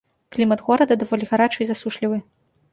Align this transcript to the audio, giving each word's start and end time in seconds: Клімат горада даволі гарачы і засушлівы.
Клімат 0.35 0.63
горада 0.69 0.97
даволі 1.05 1.29
гарачы 1.35 1.59
і 1.65 1.71
засушлівы. 1.73 2.21